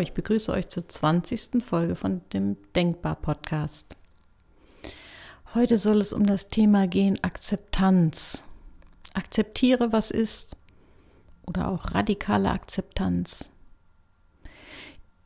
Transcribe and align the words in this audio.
Ich 0.00 0.12
begrüße 0.12 0.52
euch 0.52 0.68
zur 0.68 0.86
20. 0.86 1.62
Folge 1.64 1.96
von 1.96 2.20
dem 2.34 2.58
Denkbar 2.74 3.14
Podcast. 3.14 3.96
Heute 5.54 5.78
soll 5.78 6.02
es 6.02 6.12
um 6.12 6.26
das 6.26 6.48
Thema 6.48 6.86
gehen 6.86 7.18
Akzeptanz. 7.22 8.44
Akzeptiere, 9.14 9.92
was 9.92 10.10
ist 10.10 10.54
oder 11.46 11.68
auch 11.68 11.94
radikale 11.94 12.50
Akzeptanz. 12.50 13.52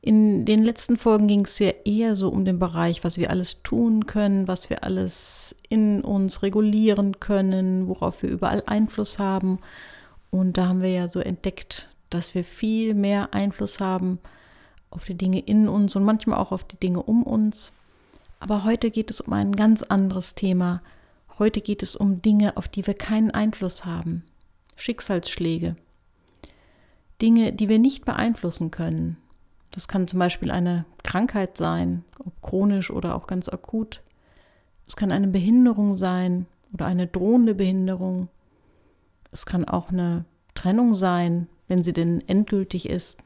In 0.02 0.44
den 0.44 0.62
letzten 0.62 0.96
Folgen 0.96 1.26
ging 1.26 1.46
es 1.46 1.58
ja 1.58 1.72
eher 1.84 2.14
so 2.14 2.28
um 2.28 2.44
den 2.44 2.60
Bereich, 2.60 3.02
was 3.02 3.18
wir 3.18 3.30
alles 3.30 3.64
tun 3.64 4.06
können, 4.06 4.46
was 4.46 4.70
wir 4.70 4.84
alles 4.84 5.56
in 5.68 6.04
uns 6.04 6.42
regulieren 6.44 7.18
können, 7.18 7.88
worauf 7.88 8.22
wir 8.22 8.30
überall 8.30 8.62
Einfluss 8.66 9.18
haben. 9.18 9.58
Und 10.30 10.58
da 10.58 10.68
haben 10.68 10.82
wir 10.82 10.92
ja 10.92 11.08
so 11.08 11.18
entdeckt, 11.18 11.88
dass 12.08 12.36
wir 12.36 12.44
viel 12.44 12.94
mehr 12.94 13.34
Einfluss 13.34 13.80
haben 13.80 14.20
auf 14.90 15.04
die 15.04 15.14
Dinge 15.14 15.40
in 15.40 15.68
uns 15.68 15.96
und 15.96 16.04
manchmal 16.04 16.38
auch 16.38 16.52
auf 16.52 16.64
die 16.64 16.78
Dinge 16.78 17.02
um 17.02 17.22
uns. 17.22 17.72
Aber 18.40 18.64
heute 18.64 18.90
geht 18.90 19.10
es 19.10 19.20
um 19.20 19.32
ein 19.32 19.54
ganz 19.54 19.82
anderes 19.82 20.34
Thema. 20.34 20.82
Heute 21.38 21.60
geht 21.60 21.82
es 21.82 21.96
um 21.96 22.22
Dinge, 22.22 22.56
auf 22.56 22.68
die 22.68 22.86
wir 22.86 22.94
keinen 22.94 23.30
Einfluss 23.30 23.84
haben. 23.84 24.24
Schicksalsschläge. 24.76 25.76
Dinge, 27.20 27.52
die 27.52 27.68
wir 27.68 27.78
nicht 27.78 28.04
beeinflussen 28.04 28.70
können. 28.70 29.16
Das 29.70 29.88
kann 29.88 30.08
zum 30.08 30.18
Beispiel 30.18 30.50
eine 30.50 30.84
Krankheit 31.04 31.56
sein, 31.56 32.04
ob 32.18 32.40
chronisch 32.42 32.90
oder 32.90 33.14
auch 33.14 33.26
ganz 33.26 33.48
akut. 33.48 34.00
Es 34.88 34.96
kann 34.96 35.12
eine 35.12 35.28
Behinderung 35.28 35.96
sein 35.96 36.46
oder 36.72 36.86
eine 36.86 37.06
drohende 37.06 37.54
Behinderung. 37.54 38.28
Es 39.32 39.46
kann 39.46 39.64
auch 39.64 39.90
eine 39.90 40.24
Trennung 40.54 40.94
sein, 40.94 41.46
wenn 41.68 41.82
sie 41.82 41.92
denn 41.92 42.20
endgültig 42.26 42.88
ist. 42.88 43.18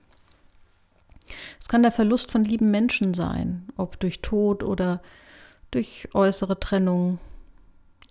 Es 1.61 1.69
kann 1.69 1.83
der 1.83 1.93
Verlust 1.93 2.31
von 2.31 2.45
lieben 2.45 2.71
Menschen 2.71 3.15
sein, 3.15 3.67
ob 3.77 3.99
durch 4.01 4.21
Tod 4.21 4.63
oder 4.63 5.01
durch 5.71 6.09
äußere 6.15 6.61
Trennung. 6.61 7.19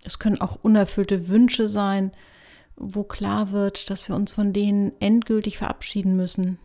Es 0.03 0.19
können 0.19 0.42
auch 0.42 0.58
unerfüllte 0.61 1.30
Wünsche 1.30 1.67
sein, 1.67 2.11
wo 2.75 3.03
klar 3.03 3.52
wird, 3.52 3.89
dass 3.89 4.09
wir 4.09 4.16
uns 4.16 4.34
von 4.34 4.52
denen 4.52 4.94
endgültig 5.00 5.58
verabschieden 5.58 6.16
müssen. 6.16 6.58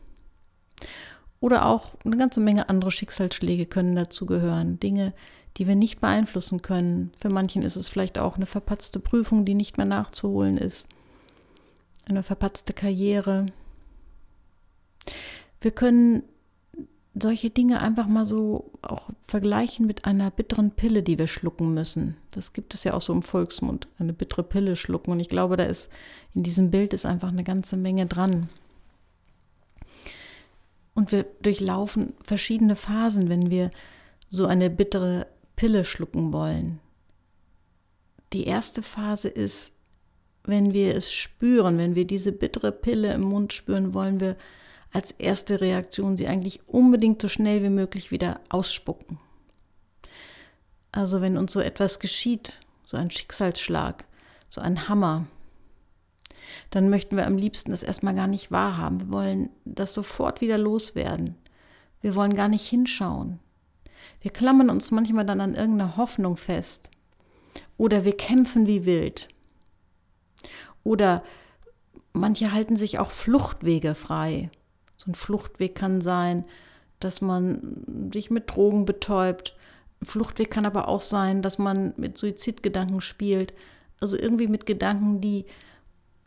Oder 1.40 1.66
auch 1.66 1.94
eine 2.04 2.16
ganze 2.16 2.40
Menge 2.40 2.68
andere 2.68 2.90
Schicksalsschläge 2.90 3.66
können 3.66 3.94
dazu 3.94 4.26
gehören. 4.26 4.80
Dinge, 4.80 5.12
die 5.56 5.68
wir 5.68 5.76
nicht 5.76 6.00
beeinflussen 6.00 6.62
können. 6.62 7.12
Für 7.16 7.28
manchen 7.28 7.62
ist 7.62 7.76
es 7.76 7.88
vielleicht 7.88 8.18
auch 8.18 8.36
eine 8.36 8.46
verpatzte 8.46 8.98
Prüfung, 8.98 9.44
die 9.44 9.54
nicht 9.54 9.76
mehr 9.76 9.86
nachzuholen 9.86 10.56
ist 10.56 10.88
eine 12.08 12.22
verpatzte 12.22 12.72
Karriere. 12.72 13.46
Wir 15.60 15.70
können 15.70 16.22
solche 17.14 17.50
Dinge 17.50 17.80
einfach 17.80 18.06
mal 18.06 18.26
so 18.26 18.72
auch 18.82 19.10
vergleichen 19.22 19.86
mit 19.86 20.04
einer 20.04 20.30
bitteren 20.30 20.70
Pille, 20.70 21.02
die 21.02 21.18
wir 21.18 21.26
schlucken 21.26 21.74
müssen. 21.74 22.16
Das 22.30 22.52
gibt 22.52 22.74
es 22.74 22.84
ja 22.84 22.94
auch 22.94 23.00
so 23.00 23.12
im 23.12 23.22
Volksmund, 23.22 23.88
eine 23.98 24.12
bittere 24.12 24.42
Pille 24.42 24.76
schlucken. 24.76 25.12
Und 25.12 25.20
ich 25.20 25.28
glaube, 25.28 25.56
da 25.56 25.64
ist 25.64 25.90
in 26.34 26.42
diesem 26.42 26.70
Bild 26.70 26.92
ist 26.92 27.06
einfach 27.06 27.28
eine 27.28 27.44
ganze 27.44 27.76
Menge 27.76 28.06
dran. 28.06 28.48
Und 30.94 31.12
wir 31.12 31.24
durchlaufen 31.42 32.14
verschiedene 32.20 32.76
Phasen, 32.76 33.28
wenn 33.28 33.50
wir 33.50 33.70
so 34.30 34.46
eine 34.46 34.68
bittere 34.68 35.26
Pille 35.56 35.84
schlucken 35.84 36.32
wollen. 36.32 36.80
Die 38.32 38.44
erste 38.44 38.82
Phase 38.82 39.28
ist 39.28 39.72
wenn 40.48 40.72
wir 40.72 40.96
es 40.96 41.12
spüren, 41.12 41.76
wenn 41.76 41.94
wir 41.94 42.06
diese 42.06 42.32
bittere 42.32 42.72
Pille 42.72 43.12
im 43.12 43.20
Mund 43.20 43.52
spüren, 43.52 43.92
wollen 43.92 44.18
wir 44.18 44.34
als 44.92 45.12
erste 45.12 45.60
Reaktion 45.60 46.16
sie 46.16 46.28
eigentlich 46.28 46.66
unbedingt 46.66 47.20
so 47.20 47.28
schnell 47.28 47.62
wie 47.62 47.70
möglich 47.70 48.10
wieder 48.10 48.40
ausspucken. 48.48 49.18
Also 50.92 51.20
wenn 51.20 51.36
uns 51.36 51.52
so 51.52 51.60
etwas 51.60 52.00
geschieht, 52.00 52.60
so 52.84 52.96
ein 52.96 53.10
Schicksalsschlag, 53.10 54.04
so 54.48 54.60
ein 54.60 54.88
Hammer, 54.88 55.26
dann 56.70 56.88
möchten 56.88 57.16
wir 57.16 57.26
am 57.26 57.36
liebsten 57.36 57.70
das 57.70 57.82
erstmal 57.82 58.14
gar 58.14 58.26
nicht 58.26 58.50
wahrhaben. 58.50 59.00
Wir 59.00 59.12
wollen 59.12 59.50
das 59.64 59.92
sofort 59.94 60.40
wieder 60.40 60.58
loswerden. 60.58 61.36
Wir 62.00 62.14
wollen 62.14 62.34
gar 62.34 62.48
nicht 62.48 62.66
hinschauen. 62.66 63.38
Wir 64.20 64.30
klammern 64.30 64.70
uns 64.70 64.90
manchmal 64.90 65.26
dann 65.26 65.40
an 65.40 65.54
irgendeiner 65.54 65.96
Hoffnung 65.96 66.36
fest. 66.36 66.90
Oder 67.76 68.04
wir 68.04 68.16
kämpfen 68.16 68.66
wie 68.66 68.84
wild. 68.84 69.28
Oder 70.84 71.22
manche 72.12 72.52
halten 72.52 72.76
sich 72.76 72.98
auch 72.98 73.10
Fluchtwege 73.10 73.94
frei. 73.94 74.50
So 74.98 75.10
ein 75.10 75.14
Fluchtweg 75.14 75.74
kann 75.74 76.00
sein, 76.00 76.44
dass 77.00 77.20
man 77.20 78.10
sich 78.12 78.30
mit 78.30 78.50
Drogen 78.50 78.84
betäubt. 78.84 79.56
Ein 80.02 80.06
Fluchtweg 80.06 80.50
kann 80.50 80.66
aber 80.66 80.88
auch 80.88 81.02
sein, 81.02 81.40
dass 81.40 81.58
man 81.58 81.94
mit 81.96 82.18
Suizidgedanken 82.18 83.00
spielt. 83.00 83.54
Also 84.00 84.18
irgendwie 84.18 84.48
mit 84.48 84.66
Gedanken, 84.66 85.20
die 85.20 85.46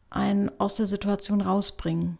einen 0.09 0.49
aus 0.59 0.75
der 0.75 0.87
Situation 0.87 1.41
rausbringen. 1.41 2.17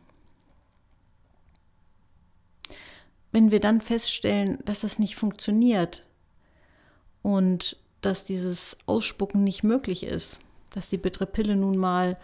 Wenn 3.31 3.51
wir 3.51 3.61
dann 3.61 3.79
feststellen, 3.79 4.59
dass 4.65 4.81
das 4.81 4.99
nicht 4.99 5.15
funktioniert 5.15 6.05
und 7.21 7.77
dass 8.01 8.25
dieses 8.25 8.77
Ausspucken 8.87 9.43
nicht 9.43 9.63
möglich 9.63 10.03
ist, 10.03 10.41
dass 10.71 10.89
die 10.89 10.97
bittere 10.97 11.27
Pille 11.27 11.55
nun 11.55 11.77
mal 11.77 12.17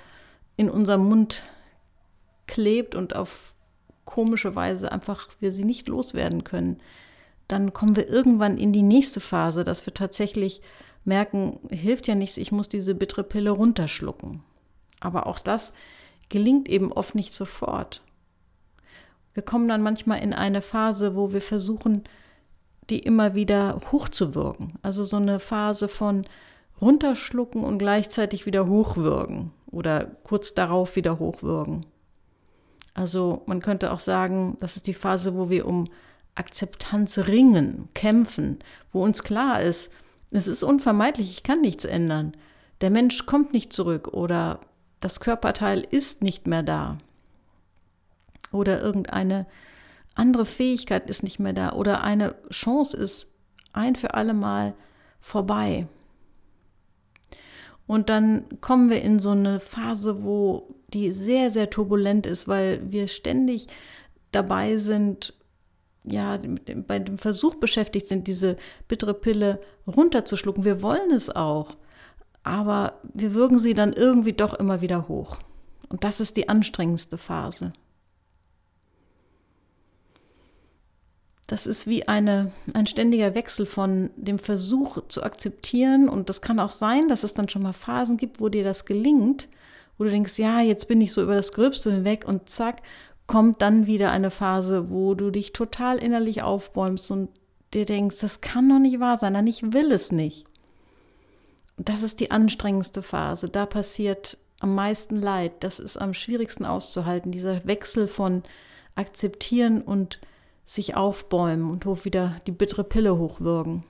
in 0.57 0.69
unserem 0.69 1.05
Mund 1.05 1.43
klebt 2.45 2.95
und 2.95 3.15
auf 3.15 3.55
komische 4.17 4.55
Weise 4.55 4.91
einfach 4.91 5.29
wir 5.39 5.51
sie 5.51 5.63
nicht 5.63 5.87
loswerden 5.87 6.43
können, 6.43 6.77
dann 7.47 7.71
kommen 7.71 7.95
wir 7.95 8.09
irgendwann 8.09 8.57
in 8.57 8.73
die 8.73 8.81
nächste 8.81 9.19
Phase, 9.19 9.63
dass 9.63 9.85
wir 9.85 9.93
tatsächlich 9.93 10.63
merken, 11.05 11.59
hilft 11.69 12.07
ja 12.07 12.15
nichts, 12.15 12.37
ich 12.37 12.51
muss 12.51 12.67
diese 12.67 12.95
bittere 12.95 13.23
Pille 13.23 13.51
runterschlucken. 13.51 14.41
Aber 15.01 15.27
auch 15.27 15.37
das 15.37 15.73
gelingt 16.29 16.67
eben 16.67 16.91
oft 16.91 17.13
nicht 17.13 17.31
sofort. 17.31 18.01
Wir 19.35 19.43
kommen 19.43 19.67
dann 19.67 19.83
manchmal 19.83 20.23
in 20.23 20.33
eine 20.33 20.63
Phase, 20.63 21.15
wo 21.15 21.31
wir 21.31 21.41
versuchen, 21.41 22.01
die 22.89 22.97
immer 22.97 23.35
wieder 23.35 23.79
hochzuwirken. 23.91 24.79
Also 24.81 25.03
so 25.03 25.17
eine 25.17 25.39
Phase 25.39 25.87
von, 25.87 26.25
runterschlucken 26.81 27.63
und 27.63 27.77
gleichzeitig 27.77 28.47
wieder 28.47 28.67
hochwürgen 28.67 29.51
oder 29.67 30.05
kurz 30.23 30.55
darauf 30.55 30.95
wieder 30.95 31.19
hochwürgen. 31.19 31.85
Also 32.97 33.43
man 33.45 33.61
könnte 33.61 33.91
auch 33.91 33.99
sagen, 33.99 34.57
das 34.59 34.75
ist 34.75 34.87
die 34.87 34.93
Phase, 34.95 35.35
wo 35.35 35.51
wir 35.51 35.67
um 35.67 35.83
Akzeptanz 36.33 37.19
ringen, 37.19 37.89
kämpfen, 37.93 38.57
wo 38.91 39.03
uns 39.03 39.21
klar 39.21 39.61
ist, 39.61 39.91
es 40.31 40.47
ist 40.47 40.63
unvermeidlich, 40.63 41.29
ich 41.29 41.43
kann 41.43 41.61
nichts 41.61 41.85
ändern. 41.85 42.35
Der 42.81 42.89
Mensch 42.89 43.27
kommt 43.27 43.53
nicht 43.53 43.71
zurück 43.71 44.07
oder 44.07 44.61
das 44.99 45.19
Körperteil 45.19 45.85
ist 45.91 46.23
nicht 46.23 46.47
mehr 46.47 46.63
da. 46.63 46.97
Oder 48.51 48.81
irgendeine 48.81 49.45
andere 50.15 50.47
Fähigkeit 50.47 51.07
ist 51.07 51.21
nicht 51.21 51.37
mehr 51.37 51.53
da 51.53 51.73
oder 51.73 52.03
eine 52.03 52.33
Chance 52.49 52.97
ist 52.97 53.31
ein 53.73 53.95
für 53.95 54.15
alle 54.15 54.33
Mal 54.33 54.73
vorbei. 55.19 55.85
Und 57.85 58.09
dann 58.09 58.45
kommen 58.59 58.89
wir 58.89 59.03
in 59.03 59.19
so 59.19 59.29
eine 59.29 59.59
Phase, 59.59 60.23
wo 60.23 60.73
die 60.93 61.11
sehr, 61.11 61.49
sehr 61.49 61.69
turbulent 61.69 62.25
ist, 62.25 62.47
weil 62.47 62.91
wir 62.91 63.07
ständig 63.07 63.67
dabei 64.31 64.77
sind, 64.77 65.33
ja, 66.03 66.39
bei 66.87 66.99
dem 66.99 67.17
Versuch 67.17 67.55
beschäftigt 67.55 68.07
sind, 68.07 68.27
diese 68.27 68.55
bittere 68.87 69.13
Pille 69.13 69.59
runterzuschlucken. 69.85 70.63
Wir 70.63 70.81
wollen 70.81 71.11
es 71.11 71.29
auch, 71.29 71.75
aber 72.43 73.01
wir 73.13 73.33
würgen 73.33 73.59
sie 73.59 73.73
dann 73.73 73.91
irgendwie 73.91 74.33
doch 74.33 74.53
immer 74.53 74.81
wieder 74.81 75.07
hoch. 75.09 75.37
Und 75.89 76.03
das 76.03 76.19
ist 76.19 76.37
die 76.37 76.47
anstrengendste 76.47 77.17
Phase. 77.17 77.73
das 81.47 81.65
ist 81.65 81.87
wie 81.87 82.07
eine, 82.07 82.51
ein 82.73 82.87
ständiger 82.87 83.33
Wechsel 83.33 83.65
von 83.65 84.09
dem 84.17 84.37
Versuch 84.37 85.07
zu 85.07 85.23
akzeptieren. 85.23 86.09
Und 86.09 86.27
das 86.27 86.41
kann 86.41 86.59
auch 86.59 86.69
sein, 86.69 87.07
dass 87.07 87.23
es 87.23 87.33
dann 87.33 87.47
schon 87.47 87.63
mal 87.63 87.73
Phasen 87.73 88.17
gibt, 88.17 88.41
wo 88.41 88.49
dir 88.49 88.65
das 88.65 88.85
gelingt, 88.85 89.47
wo 89.97 90.03
du 90.03 90.09
denkst, 90.09 90.37
ja, 90.37 90.61
jetzt 90.61 90.87
bin 90.87 91.01
ich 91.01 91.13
so 91.13 91.23
über 91.23 91.35
das 91.35 91.51
Gröbste 91.51 91.91
hinweg 91.91 92.25
und 92.27 92.49
zack, 92.49 92.81
kommt 93.25 93.61
dann 93.61 93.87
wieder 93.87 94.11
eine 94.11 94.29
Phase, 94.29 94.89
wo 94.89 95.13
du 95.13 95.31
dich 95.31 95.53
total 95.53 95.97
innerlich 95.97 96.41
aufbäumst 96.41 97.11
und 97.11 97.29
dir 97.73 97.85
denkst, 97.85 98.19
das 98.21 98.41
kann 98.41 98.69
doch 98.69 98.79
nicht 98.79 98.99
wahr 98.99 99.17
sein, 99.17 99.33
nein, 99.33 99.47
ich 99.47 99.73
will 99.73 99.91
es 99.91 100.11
nicht. 100.11 100.45
Und 101.77 101.89
das 101.89 102.03
ist 102.03 102.19
die 102.19 102.31
anstrengendste 102.31 103.01
Phase. 103.01 103.49
Da 103.49 103.65
passiert 103.65 104.37
am 104.59 104.73
meisten 104.75 105.17
Leid. 105.17 105.51
Das 105.59 105.79
ist 105.79 105.97
am 105.97 106.13
schwierigsten 106.13 106.65
auszuhalten, 106.65 107.31
dieser 107.31 107.65
Wechsel 107.65 108.07
von 108.07 108.43
akzeptieren 108.95 109.81
und 109.81 110.19
sich 110.65 110.95
aufbäumen 110.95 111.69
und 111.69 111.85
hoch 111.85 112.03
wieder 112.03 112.41
die 112.47 112.51
bittere 112.51 112.83
Pille 112.83 113.17
hochwürgen. 113.17 113.83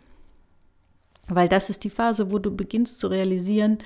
Weil 1.30 1.50
das 1.50 1.70
ist 1.70 1.84
die 1.84 1.90
Phase, 1.90 2.32
wo 2.32 2.40
du 2.40 2.56
beginnst 2.56 3.00
zu 3.00 3.08
realisieren, 3.08 3.80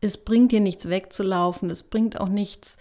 es 0.00 0.16
bringt 0.18 0.52
dir 0.52 0.60
nichts 0.60 0.88
wegzulaufen, 0.88 1.70
es 1.70 1.82
bringt 1.82 2.20
auch 2.20 2.28
nichts, 2.28 2.78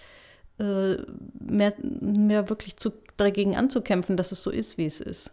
äh, 0.60 0.98
mehr, 1.40 1.74
mehr 1.80 2.50
wirklich 2.50 2.78
zu, 2.78 2.92
dagegen 3.18 3.56
anzukämpfen, 3.56 4.18
dass 4.18 4.32
es 4.32 4.44
so 4.44 4.52
ist, 4.52 4.78
wie 4.78 4.86
es 4.86 5.00
ist. 5.00 5.32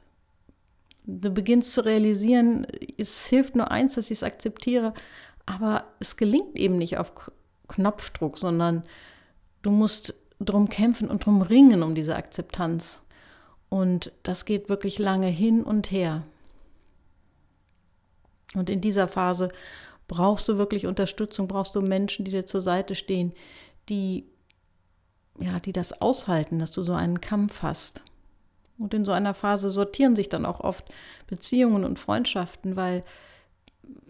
Du 1.06 1.30
beginnst 1.30 1.72
zu 1.72 1.84
realisieren, 1.84 2.66
es 2.96 3.26
hilft 3.26 3.56
nur 3.56 3.70
eins, 3.70 3.94
dass 3.94 4.10
ich 4.10 4.18
es 4.18 4.22
akzeptiere, 4.22 4.94
aber 5.44 5.84
es 6.00 6.16
gelingt 6.16 6.56
eben 6.56 6.78
nicht 6.78 6.96
auf 6.96 7.30
Knopfdruck, 7.68 8.38
sondern 8.38 8.84
du 9.62 9.70
musst 9.70 10.14
drum 10.40 10.68
kämpfen 10.68 11.08
und 11.08 11.26
drum 11.26 11.42
ringen 11.42 11.82
um 11.82 11.94
diese 11.94 12.16
Akzeptanz. 12.16 13.02
Und 13.68 14.12
das 14.22 14.44
geht 14.44 14.68
wirklich 14.68 14.98
lange 14.98 15.26
hin 15.26 15.62
und 15.62 15.90
her. 15.90 16.22
Und 18.54 18.70
in 18.70 18.80
dieser 18.80 19.08
Phase 19.08 19.50
brauchst 20.08 20.48
du 20.48 20.58
wirklich 20.58 20.86
Unterstützung, 20.86 21.48
brauchst 21.48 21.74
du 21.74 21.80
Menschen, 21.80 22.24
die 22.24 22.30
dir 22.30 22.46
zur 22.46 22.60
Seite 22.60 22.94
stehen, 22.94 23.32
die 23.88 24.26
ja, 25.38 25.58
die 25.60 25.72
das 25.72 26.00
aushalten, 26.00 26.58
dass 26.58 26.72
du 26.72 26.82
so 26.82 26.94
einen 26.94 27.20
Kampf 27.20 27.62
hast. 27.62 28.02
Und 28.78 28.94
in 28.94 29.04
so 29.04 29.12
einer 29.12 29.34
Phase 29.34 29.68
sortieren 29.68 30.16
sich 30.16 30.28
dann 30.28 30.46
auch 30.46 30.60
oft 30.60 30.84
Beziehungen 31.26 31.84
und 31.84 31.98
Freundschaften, 31.98 32.76
weil 32.76 33.04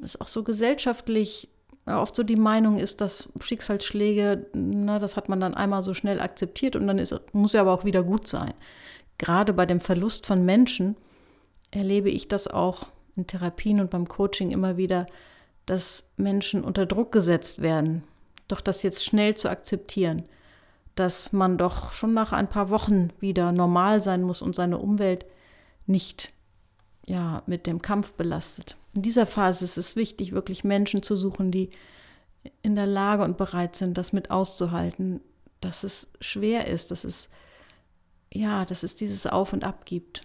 es 0.03 0.21
auch 0.21 0.27
so 0.27 0.43
gesellschaftlich 0.43 1.49
oft 1.87 2.17
so 2.17 2.23
die 2.23 2.37
Meinung 2.37 2.79
ist, 2.79 3.03
dass 3.03 3.31
Schicksalsschläge, 3.41 4.47
na, 4.55 4.99
das 4.99 5.17
hat 5.17 5.29
man 5.29 5.41
dann 5.41 5.55
einmal 5.55 5.83
so 5.83 5.93
schnell 5.93 6.21
akzeptiert 6.21 6.77
und 6.77 6.87
dann 6.87 6.99
ist, 6.99 7.15
muss 7.35 7.53
er 7.53 7.63
aber 7.63 7.73
auch 7.73 7.85
wieder 7.85 8.03
gut 8.03 8.27
sein. 8.27 8.55
Gerade 9.19 9.53
bei 9.53 9.67
dem 9.67 9.81
Verlust 9.81 10.27
von 10.27 10.47
Menschen 10.47 10.97
erlebe 11.71 12.09
ich 12.09 12.27
das 12.27 12.49
auch 12.49 12.87
in 13.17 13.27
Therapien 13.27 13.81
und 13.81 13.91
beim 13.91 14.09
Coaching 14.09 14.51
immer 14.51 14.79
wieder, 14.79 15.07
dass 15.67 16.11
Menschen 16.17 16.65
unter 16.65 16.87
Druck 16.87 17.13
gesetzt 17.13 17.63
werden, 17.63 18.05
doch 18.49 18.61
das 18.61 18.83
jetzt 18.83 19.05
schnell 19.05 19.35
zu 19.35 19.49
akzeptieren 19.49 20.25
dass 20.95 21.33
man 21.33 21.59
doch 21.59 21.93
schon 21.93 22.15
nach 22.15 22.33
ein 22.33 22.49
paar 22.49 22.71
Wochen 22.71 23.11
wieder 23.19 23.53
normal 23.53 24.03
sein 24.03 24.23
muss 24.23 24.43
und 24.43 24.55
seine 24.55 24.79
Umwelt 24.79 25.27
nicht 25.87 26.33
ja, 27.07 27.43
mit 27.47 27.67
dem 27.67 27.83
Kampf 27.83 28.13
belastet. 28.13 28.77
In 28.95 29.03
dieser 29.03 29.27
Phase 29.27 29.65
ist 29.65 29.77
es 29.77 29.97
wichtig, 29.97 30.33
wirklich 30.33 30.65
Menschen 30.65 31.03
zu 31.03 31.17
suchen, 31.17 31.51
die 31.51 31.71
in 32.63 32.77
der 32.77 32.87
Lage 32.87 33.25
und 33.25 33.37
bereit 33.37 33.75
sind, 33.75 33.99
das 33.99 34.13
mit 34.13 34.31
auszuhalten, 34.31 35.21
dass 35.61 35.83
es 35.83 36.09
schwer 36.21 36.69
ist, 36.69 36.91
dass 36.91 37.05
es 37.05 37.29
ja, 38.33 38.65
dass 38.65 38.83
es 38.83 38.97
dieses 38.97 39.27
Auf 39.27 39.53
und 39.53 39.65
Ab 39.65 39.87
gibt. 39.87 40.23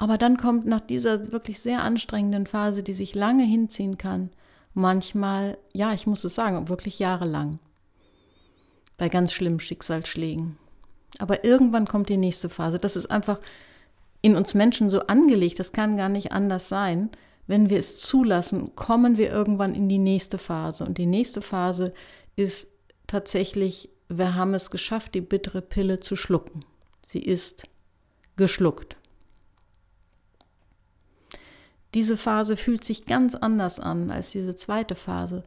Aber 0.00 0.16
dann 0.16 0.38
kommt 0.38 0.64
nach 0.64 0.80
dieser 0.80 1.30
wirklich 1.30 1.60
sehr 1.60 1.82
anstrengenden 1.82 2.46
Phase, 2.46 2.82
die 2.82 2.94
sich 2.94 3.14
lange 3.14 3.44
hinziehen 3.44 3.98
kann, 3.98 4.30
manchmal, 4.72 5.58
ja, 5.74 5.92
ich 5.92 6.06
muss 6.06 6.24
es 6.24 6.34
sagen, 6.34 6.70
wirklich 6.70 6.98
jahrelang. 6.98 7.58
Bei 8.96 9.10
ganz 9.10 9.34
schlimmen 9.34 9.60
Schicksalsschlägen. 9.60 10.56
Aber 11.18 11.44
irgendwann 11.44 11.86
kommt 11.86 12.08
die 12.08 12.16
nächste 12.16 12.48
Phase. 12.48 12.78
Das 12.78 12.96
ist 12.96 13.10
einfach 13.10 13.40
in 14.22 14.36
uns 14.36 14.54
Menschen 14.54 14.88
so 14.88 15.00
angelegt, 15.00 15.58
das 15.58 15.72
kann 15.72 15.98
gar 15.98 16.08
nicht 16.08 16.32
anders 16.32 16.70
sein. 16.70 17.10
Wenn 17.46 17.68
wir 17.68 17.78
es 17.78 18.00
zulassen, 18.00 18.74
kommen 18.76 19.18
wir 19.18 19.30
irgendwann 19.30 19.74
in 19.74 19.90
die 19.90 19.98
nächste 19.98 20.38
Phase. 20.38 20.86
Und 20.86 20.96
die 20.96 21.04
nächste 21.04 21.42
Phase 21.42 21.92
ist 22.36 22.68
tatsächlich, 23.06 23.90
wir 24.08 24.34
haben 24.34 24.54
es 24.54 24.70
geschafft, 24.70 25.14
die 25.14 25.20
bittere 25.20 25.60
Pille 25.60 26.00
zu 26.00 26.16
schlucken. 26.16 26.64
Sie 27.02 27.20
ist 27.20 27.64
geschluckt. 28.36 28.96
Diese 31.94 32.16
Phase 32.16 32.56
fühlt 32.56 32.84
sich 32.84 33.06
ganz 33.06 33.34
anders 33.34 33.80
an 33.80 34.10
als 34.10 34.30
diese 34.30 34.54
zweite 34.54 34.94
Phase. 34.94 35.42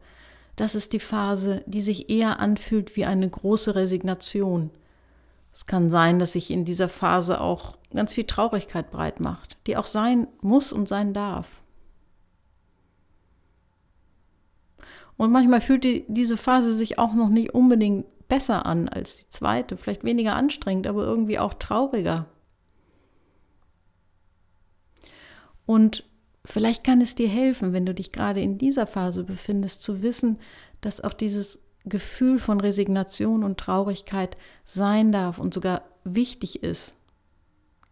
Das 0.56 0.74
ist 0.74 0.92
die 0.92 1.00
Phase, 1.00 1.62
die 1.66 1.80
sich 1.80 2.10
eher 2.10 2.38
anfühlt 2.38 2.96
wie 2.96 3.04
eine 3.06 3.28
große 3.28 3.74
Resignation. 3.74 4.70
Es 5.52 5.66
kann 5.66 5.88
sein, 5.88 6.18
dass 6.18 6.32
sich 6.32 6.50
in 6.50 6.64
dieser 6.64 6.88
Phase 6.88 7.40
auch 7.40 7.78
ganz 7.92 8.12
viel 8.12 8.24
Traurigkeit 8.24 8.90
breit 8.90 9.20
macht, 9.20 9.56
die 9.66 9.76
auch 9.76 9.86
sein 9.86 10.26
muss 10.42 10.72
und 10.72 10.88
sein 10.88 11.14
darf. 11.14 11.62
Und 15.16 15.30
manchmal 15.30 15.60
fühlt 15.60 15.84
die, 15.84 16.04
diese 16.08 16.36
Phase 16.36 16.74
sich 16.74 16.98
auch 16.98 17.14
noch 17.14 17.28
nicht 17.28 17.54
unbedingt 17.54 18.06
besser 18.28 18.66
an 18.66 18.88
als 18.88 19.18
die 19.18 19.28
zweite, 19.28 19.76
vielleicht 19.76 20.02
weniger 20.02 20.34
anstrengend, 20.34 20.86
aber 20.86 21.04
irgendwie 21.04 21.38
auch 21.38 21.54
trauriger. 21.54 22.26
Und 25.66 26.04
Vielleicht 26.44 26.84
kann 26.84 27.00
es 27.00 27.14
dir 27.14 27.28
helfen, 27.28 27.72
wenn 27.72 27.86
du 27.86 27.94
dich 27.94 28.12
gerade 28.12 28.40
in 28.40 28.58
dieser 28.58 28.86
Phase 28.86 29.24
befindest, 29.24 29.82
zu 29.82 30.02
wissen, 30.02 30.38
dass 30.80 31.00
auch 31.00 31.14
dieses 31.14 31.60
Gefühl 31.84 32.38
von 32.38 32.60
Resignation 32.60 33.44
und 33.44 33.58
Traurigkeit 33.58 34.36
sein 34.64 35.12
darf 35.12 35.38
und 35.38 35.54
sogar 35.54 35.82
wichtig 36.04 36.62
ist. 36.62 36.96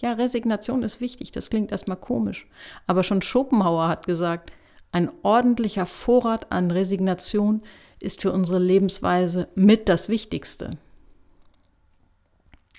Ja, 0.01 0.13
Resignation 0.13 0.83
ist 0.83 1.01
wichtig, 1.01 1.31
das 1.31 1.49
klingt 1.49 1.71
erstmal 1.71 1.97
komisch. 1.97 2.47
Aber 2.87 3.05
schon 3.05 3.23
Schopenhauer 3.23 3.89
hat 3.89 4.07
gesagt, 4.07 4.53
ein 4.91 5.11
ordentlicher 5.23 5.87
Vorrat 5.87 6.51
an 6.51 6.71
Resignation 6.71 7.63
ist 8.03 8.21
für 8.21 8.33
unsere 8.33 8.59
Lebensweise 8.59 9.49
mit 9.55 9.89
das 9.89 10.09
Wichtigste. 10.09 10.71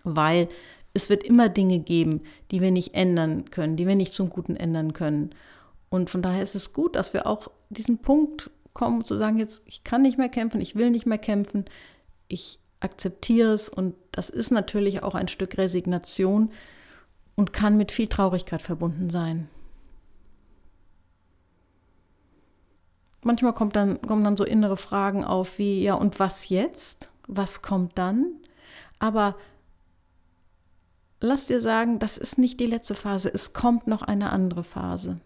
Weil 0.04 0.50
es 0.94 1.10
wird 1.10 1.24
immer 1.24 1.50
Dinge 1.50 1.80
geben, 1.80 2.22
die 2.52 2.62
wir 2.62 2.72
nicht 2.72 2.94
ändern 2.94 3.50
können, 3.50 3.78
die 3.78 3.88
wir 3.88 3.96
nicht 3.96 4.14
zum 4.14 4.30
Guten 4.30 4.56
ändern 4.56 4.94
können. 4.94 5.34
Und 5.94 6.10
von 6.10 6.24
daher 6.24 6.42
ist 6.42 6.56
es 6.56 6.74
gut, 6.74 6.96
dass 6.96 7.14
wir 7.14 7.28
auch 7.28 7.52
diesen 7.70 8.00
Punkt 8.00 8.50
kommen, 8.74 9.06
zu 9.06 9.16
sagen, 9.16 9.38
jetzt, 9.38 9.62
ich 9.68 9.84
kann 9.84 10.02
nicht 10.02 10.18
mehr 10.18 10.28
kämpfen, 10.28 10.60
ich 10.60 10.76
will 10.76 10.90
nicht 10.90 11.06
mehr 11.06 11.20
kämpfen, 11.20 11.66
ich 12.28 12.58
akzeptiere 12.80 13.54
es 13.54 13.70
und 13.70 13.94
das 14.12 14.32
ist 14.32 14.50
natürlich 14.50 15.04
auch 15.04 15.14
ein 15.14 15.28
Stück 15.28 15.56
Resignation 15.56 16.52
und 17.36 17.54
kann 17.54 17.78
mit 17.78 17.92
viel 17.92 18.08
Traurigkeit 18.08 18.64
verbunden 18.64 19.12
sein. 19.12 19.48
Manchmal 23.22 23.54
kommt 23.54 23.76
dann, 23.76 24.02
kommen 24.02 24.24
dann 24.24 24.36
so 24.36 24.46
innere 24.46 24.78
Fragen 24.78 25.24
auf 25.24 25.60
wie, 25.60 25.84
ja, 25.84 25.94
und 25.94 26.20
was 26.20 26.50
jetzt? 26.50 27.12
Was 27.28 27.62
kommt 27.62 28.00
dann? 28.00 28.38
Aber 28.98 29.36
lass 31.20 31.46
dir 31.46 31.62
sagen, 31.62 32.00
das 32.00 32.18
ist 32.18 32.40
nicht 32.40 32.60
die 32.60 32.66
letzte 32.66 32.96
Phase, 32.96 33.32
es 33.32 33.54
kommt 33.54 33.86
noch 33.86 34.02
eine 34.02 34.32
andere 34.32 34.64
Phase. 34.64 35.18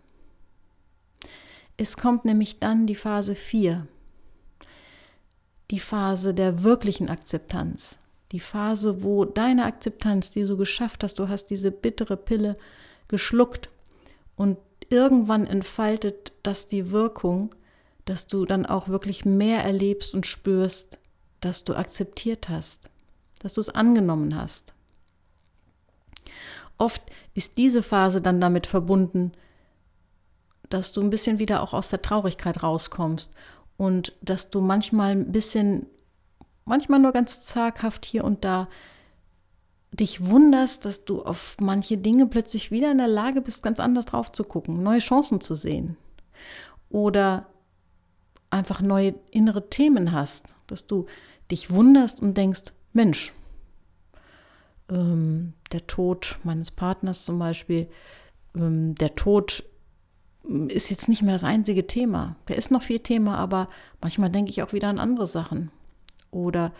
Es 1.77 1.95
kommt 1.95 2.25
nämlich 2.25 2.59
dann 2.59 2.87
die 2.87 2.95
Phase 2.95 3.35
4, 3.35 3.87
die 5.69 5.79
Phase 5.79 6.33
der 6.33 6.63
wirklichen 6.63 7.07
Akzeptanz, 7.07 7.99
die 8.31 8.39
Phase, 8.39 9.03
wo 9.03 9.25
deine 9.25 9.65
Akzeptanz, 9.65 10.31
die 10.31 10.43
du 10.43 10.57
geschafft 10.57 11.03
hast, 11.03 11.19
du 11.19 11.29
hast 11.29 11.45
diese 11.45 11.71
bittere 11.71 12.17
Pille 12.17 12.57
geschluckt 13.07 13.69
und 14.35 14.57
irgendwann 14.89 15.45
entfaltet 15.45 16.33
das 16.41 16.67
die 16.67 16.89
Wirkung, 16.91 17.53
dass 18.05 18.25
du 18.25 18.45
dann 18.45 18.65
auch 18.65 18.87
wirklich 18.87 19.23
mehr 19.23 19.63
erlebst 19.63 20.15
und 20.15 20.25
spürst, 20.25 20.97
dass 21.41 21.63
du 21.63 21.75
akzeptiert 21.75 22.49
hast, 22.49 22.89
dass 23.39 23.53
du 23.53 23.61
es 23.61 23.69
angenommen 23.69 24.35
hast. 24.35 24.73
Oft 26.79 27.03
ist 27.33 27.57
diese 27.57 27.83
Phase 27.83 28.21
dann 28.21 28.41
damit 28.41 28.65
verbunden, 28.65 29.33
dass 30.69 30.91
du 30.91 31.01
ein 31.01 31.09
bisschen 31.09 31.39
wieder 31.39 31.61
auch 31.61 31.73
aus 31.73 31.89
der 31.89 32.01
Traurigkeit 32.01 32.63
rauskommst 32.63 33.33
und 33.77 34.13
dass 34.21 34.49
du 34.49 34.61
manchmal 34.61 35.11
ein 35.11 35.31
bisschen, 35.31 35.87
manchmal 36.65 36.99
nur 36.99 37.11
ganz 37.11 37.43
zaghaft 37.43 38.05
hier 38.05 38.23
und 38.23 38.43
da 38.43 38.67
dich 39.91 40.25
wunderst, 40.25 40.85
dass 40.85 41.05
du 41.05 41.23
auf 41.23 41.57
manche 41.59 41.97
Dinge 41.97 42.27
plötzlich 42.27 42.71
wieder 42.71 42.91
in 42.91 42.97
der 42.97 43.07
Lage 43.07 43.41
bist, 43.41 43.63
ganz 43.63 43.79
anders 43.79 44.05
drauf 44.05 44.31
zu 44.31 44.43
gucken, 44.43 44.83
neue 44.83 44.99
Chancen 44.99 45.41
zu 45.41 45.55
sehen. 45.55 45.97
Oder 46.89 47.47
einfach 48.49 48.81
neue 48.81 49.15
innere 49.31 49.69
Themen 49.69 50.11
hast, 50.11 50.55
dass 50.67 50.87
du 50.87 51.05
dich 51.51 51.71
wunderst 51.71 52.21
und 52.21 52.35
denkst, 52.35 52.73
Mensch, 52.93 53.33
ähm, 54.89 55.53
der 55.71 55.87
Tod 55.87 56.39
meines 56.43 56.71
Partners 56.71 57.25
zum 57.25 57.39
Beispiel, 57.39 57.87
ähm, 58.55 58.95
der 58.95 59.15
Tod 59.15 59.63
ist 60.69 60.89
jetzt 60.89 61.09
nicht 61.09 61.21
mehr 61.21 61.33
das 61.33 61.43
einzige 61.43 61.87
Thema. 61.87 62.35
Der 62.47 62.57
ist 62.57 62.71
noch 62.71 62.81
viel 62.81 62.99
Thema, 62.99 63.37
aber 63.37 63.69
manchmal 64.01 64.29
denke 64.29 64.51
ich 64.51 64.63
auch 64.63 64.73
wieder 64.73 64.87
an 64.87 64.99
andere 64.99 65.27
Sachen. 65.27 65.71
Oder 66.31 66.73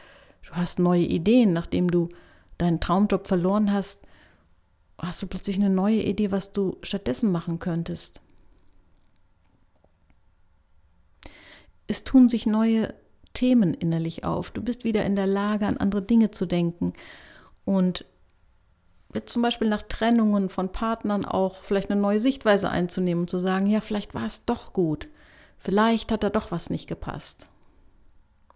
du 0.46 0.54
hast 0.54 0.80
neue 0.80 1.04
Ideen, 1.04 1.54
nachdem 1.54 1.92
du 1.92 2.10
deinen 2.58 2.80
Traumjob 2.80 3.28
verloren 3.28 3.72
hast, 3.72 4.06
hast 4.98 5.22
du 5.22 5.28
plötzlich 5.28 5.58
eine 5.58 5.70
neue 5.70 6.02
Idee, 6.02 6.32
was 6.32 6.54
du 6.54 6.78
stattdessen 6.82 7.32
machen 7.32 7.60
könntest. 7.60 8.22
Es 11.88 12.04
tun 12.04 12.30
sich 12.30 12.46
neue 12.46 12.94
Themen 13.34 13.74
innerlich 13.74 14.24
auf. 14.24 14.52
Du 14.52 14.62
bist 14.62 14.84
wieder 14.84 15.06
in 15.06 15.16
der 15.16 15.28
Lage, 15.28 15.68
an 15.68 15.78
andere 15.78 16.02
Dinge 16.02 16.32
zu 16.32 16.46
denken. 16.46 16.94
Und 17.66 18.06
zum 19.26 19.42
Beispiel 19.42 19.70
nach 19.70 19.84
Trennungen 19.84 20.50
von 20.50 20.72
Partnern 20.72 21.26
auch 21.26 21.62
vielleicht 21.64 21.90
eine 21.90 22.00
neue 22.00 22.20
Sichtweise 22.20 22.70
einzunehmen 22.70 23.24
und 23.24 23.30
zu 23.30 23.40
sagen, 23.40 23.68
ja, 23.68 23.82
vielleicht 23.82 24.14
war 24.14 24.26
es 24.26 24.46
doch 24.46 24.74
gut. 24.74 25.10
Vielleicht 25.58 26.12
hat 26.12 26.24
da 26.24 26.30
doch 26.30 26.52
was 26.52 26.70
nicht 26.70 26.88
gepasst. 26.88 27.48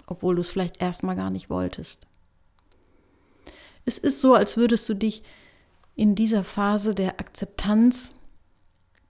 obwohl 0.07 0.35
du 0.35 0.41
es 0.41 0.51
vielleicht 0.51 0.81
erstmal 0.81 1.15
gar 1.15 1.29
nicht 1.29 1.49
wolltest. 1.49 2.05
Es 3.85 3.97
ist 3.97 4.19
so, 4.19 4.35
als 4.35 4.57
würdest 4.57 4.87
du 4.89 4.93
dich 4.93 5.23
in 5.95 6.15
dieser 6.15 6.43
Phase 6.43 6.93
der 6.93 7.19
Akzeptanz 7.19 8.13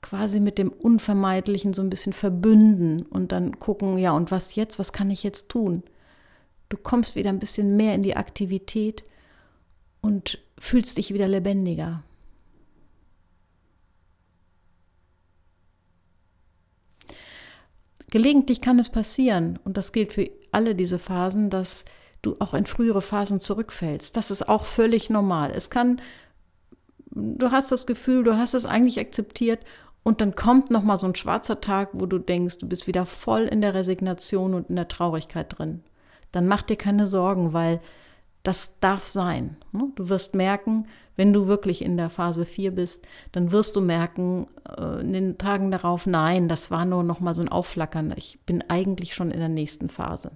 quasi 0.02 0.40
mit 0.40 0.58
dem 0.58 0.72
Unvermeidlichen 0.72 1.74
so 1.74 1.82
ein 1.82 1.90
bisschen 1.90 2.14
verbünden 2.14 3.04
und 3.04 3.32
dann 3.32 3.60
gucken, 3.60 3.98
ja, 3.98 4.12
und 4.12 4.32
was 4.32 4.56
jetzt, 4.56 4.80
was 4.80 4.94
kann 4.94 5.10
ich 5.10 5.24
jetzt 5.24 5.50
tun? 5.50 5.84
Du 6.70 6.78
kommst 6.78 7.16
wieder 7.16 7.30
ein 7.30 7.40
bisschen 7.40 7.76
mehr 7.76 7.96
in 7.96 8.02
die 8.02 8.16
Aktivität 8.16 9.04
und 10.02 10.40
fühlst 10.62 10.98
dich 10.98 11.12
wieder 11.12 11.28
lebendiger. 11.28 12.04
Gelegentlich 18.12 18.62
kann 18.62 18.78
es 18.78 18.90
passieren, 18.90 19.58
und 19.64 19.78
das 19.78 19.92
gilt 19.92 20.14
für 20.14 20.30
alle 20.52 20.76
diese 20.76 21.00
Phasen, 21.00 21.50
dass 21.50 21.86
du 22.22 22.36
auch 22.40 22.54
in 22.54 22.68
frühere 22.68 23.02
Phasen 23.02 23.40
zurückfällst. 23.40 24.16
Das 24.16 24.30
ist 24.30 24.48
auch 24.50 24.66
völlig 24.66 25.10
normal. 25.10 25.52
Es 25.56 25.70
kann, 25.72 26.00
du 27.10 27.50
hast 27.50 27.72
das 27.72 27.88
Gefühl, 27.88 28.24
du 28.24 28.38
hast 28.38 28.54
es 28.54 28.66
eigentlich 28.66 29.00
akzeptiert 29.00 29.62
und 30.04 30.22
dann 30.22 30.36
kommt 30.36 30.70
noch 30.70 30.84
mal 30.84 30.98
so 30.98 31.08
ein 31.08 31.16
schwarzer 31.16 31.60
Tag, 31.60 31.90
wo 31.94 32.06
du 32.06 32.20
denkst, 32.20 32.60
du 32.60 32.68
bist 32.68 32.86
wieder 32.86 33.08
voll 33.08 33.44
in 33.44 33.62
der 33.62 33.74
Resignation 33.74 34.54
und 34.54 34.70
in 34.70 34.76
der 34.76 34.90
Traurigkeit 34.90 35.58
drin. 35.58 35.84
Dann 36.32 36.48
mach 36.48 36.62
dir 36.62 36.78
keine 36.78 37.08
Sorgen, 37.08 37.54
weil 37.54 37.82
das 38.44 38.80
darf 38.80 39.06
sein. 39.06 39.58
Ne? 39.72 39.92
Du 39.96 40.10
wirst 40.10 40.36
merken, 40.36 40.88
wenn 41.16 41.34
du 41.34 41.48
wirklich 41.48 41.84
in 41.84 41.98
der 41.98 42.10
Phase 42.10 42.46
4 42.46 42.72
bist, 42.72 43.08
dann 43.32 43.52
wirst 43.52 43.76
du 43.76 43.82
merken, 43.82 44.48
äh, 44.78 45.02
in 45.02 45.14
den 45.14 45.38
Tagen 45.38 45.72
darauf, 45.72 46.08
nein, 46.08 46.48
das 46.48 46.72
war 46.72 46.86
nur 46.86 47.04
noch 47.04 47.20
mal 47.20 47.36
so 47.36 47.42
ein 47.42 47.50
Aufflackern. 47.50 48.14
Ich 48.18 48.40
bin 48.46 48.64
eigentlich 48.70 49.14
schon 49.14 49.32
in 49.32 49.40
der 49.40 49.50
nächsten 49.50 49.90
Phase. 49.90 50.32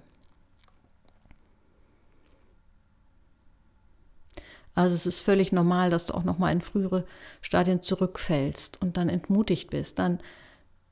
Also 4.76 4.94
es 4.94 5.06
ist 5.06 5.22
völlig 5.22 5.52
normal, 5.52 5.88
dass 5.88 6.06
du 6.06 6.14
auch 6.14 6.22
noch 6.22 6.38
mal 6.38 6.52
in 6.52 6.60
frühere 6.60 7.06
Stadien 7.40 7.80
zurückfällst 7.80 8.80
und 8.82 8.98
dann 8.98 9.08
entmutigt 9.08 9.70
bist. 9.70 9.98
Dann 9.98 10.20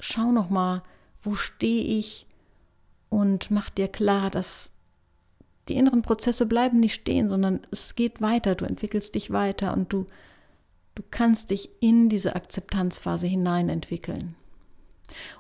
schau 0.01 0.33
noch 0.33 0.49
mal, 0.49 0.83
wo 1.21 1.35
stehe 1.35 1.85
ich 1.85 2.27
und 3.11 3.51
mach 3.51 3.69
dir 3.69 3.89
klar, 3.89 4.31
dass 4.31 4.74
die 5.69 5.77
inneren 5.77 6.03
Prozesse 6.03 6.47
bleiben 6.47 6.81
nicht 6.81 6.95
stehen, 6.95 7.29
sondern 7.29 7.61
es 7.71 7.95
geht 7.95 8.21
weiter, 8.21 8.55
du 8.55 8.65
entwickelst 8.65 9.15
dich 9.15 9.31
weiter 9.31 9.73
und 9.73 9.93
du, 9.93 10.07
du 10.95 11.03
kannst 11.11 11.51
dich 11.51 11.71
in 11.81 12.09
diese 12.09 12.37
Akzeptanzphase 12.37 13.27
hinein 13.27 13.69
entwickeln. 13.69 14.35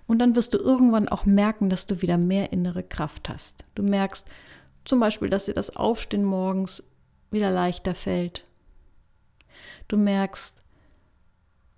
Und 0.06 0.18
dann 0.18 0.36
wirst 0.36 0.54
du 0.54 0.58
irgendwann 0.58 1.08
auch 1.08 1.24
merken, 1.24 1.68
dass 1.68 1.86
du 1.86 2.02
wieder 2.02 2.18
mehr 2.18 2.52
innere 2.52 2.82
Kraft 2.82 3.28
hast. 3.28 3.64
Du 3.74 3.82
merkst 3.82 4.28
zum 4.84 5.00
Beispiel, 5.00 5.30
dass 5.30 5.46
dir 5.46 5.54
das 5.54 5.74
Aufstehen 5.74 6.24
morgens 6.24 6.88
wieder 7.30 7.50
leichter 7.50 7.94
fällt. 7.94 8.44
Du 9.88 9.96
merkst, 9.96 10.62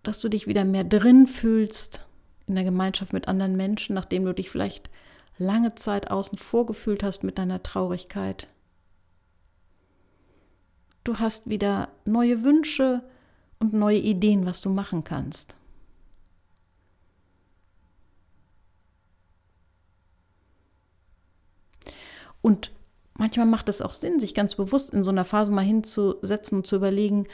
dass 0.02 0.20
du 0.20 0.28
dich 0.28 0.46
wieder 0.46 0.64
mehr 0.64 0.84
drin 0.84 1.26
fühlst 1.26 2.06
in 2.46 2.54
der 2.54 2.64
Gemeinschaft 2.64 3.12
mit 3.12 3.26
anderen 3.28 3.56
Menschen, 3.56 3.94
nachdem 3.94 4.24
du 4.24 4.32
dich 4.32 4.50
vielleicht 4.50 4.90
lange 5.38 5.74
Zeit 5.74 6.10
außen 6.10 6.38
vor 6.38 6.66
gefühlt 6.66 7.02
hast 7.02 7.22
mit 7.22 7.38
deiner 7.38 7.62
Traurigkeit. 7.62 8.46
Du 11.04 11.18
hast 11.18 11.48
wieder 11.48 11.88
neue 12.04 12.42
Wünsche 12.42 13.02
und 13.58 13.72
neue 13.72 13.98
Ideen, 13.98 14.44
was 14.46 14.60
du 14.60 14.70
machen 14.70 15.04
kannst. 15.04 15.56
Und 22.42 22.72
manchmal 23.14 23.46
macht 23.46 23.68
es 23.68 23.82
auch 23.82 23.92
Sinn, 23.92 24.20
sich 24.20 24.34
ganz 24.34 24.54
bewusst 24.54 24.92
in 24.92 25.04
so 25.04 25.10
einer 25.10 25.24
Phase 25.24 25.52
mal 25.52 25.64
hinzusetzen 25.64 26.58
und 26.58 26.66
zu 26.66 26.76
überlegen, 26.76 27.26